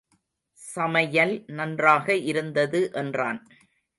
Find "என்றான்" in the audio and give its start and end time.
2.93-3.47